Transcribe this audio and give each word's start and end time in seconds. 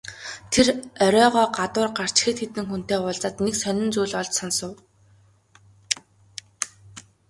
Тэр 0.51 0.67
оройгоо 1.05 1.45
гадуур 1.57 1.89
гарч 1.97 2.15
хэд 2.25 2.37
хэдэн 2.41 2.65
хүнтэй 2.67 2.99
уулзаад 3.01 3.35
нэг 3.45 3.55
сонин 3.63 3.89
зүйл 3.95 4.13
олж 4.21 4.33
сонсов. 4.37 4.71